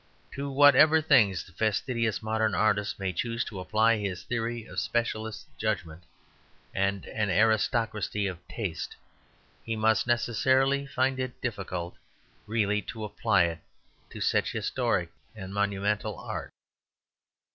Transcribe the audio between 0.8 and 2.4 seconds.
things the fastidious